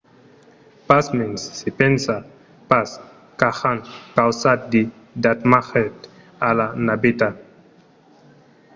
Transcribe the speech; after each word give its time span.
pasmens 0.87 1.41
se 1.59 1.67
pensa 1.79 2.15
pas 2.69 2.89
qu'ajan 3.39 3.79
causat 4.15 4.59
de 4.73 4.81
damatges 5.23 5.95
a 6.47 6.49
la 6.59 6.67
naveta 6.87 7.29